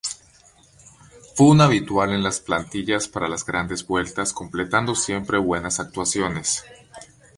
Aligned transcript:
Fue 1.35 1.45
un 1.45 1.61
habitual 1.61 2.09
en 2.11 2.23
las 2.23 2.39
plantillas 2.39 3.07
para 3.07 3.27
las 3.27 3.45
grandes 3.45 3.85
vueltas 3.85 4.33
completando 4.33 4.95
siempre 4.95 5.37
buenas 5.37 5.79
actuaciones. 5.79 6.65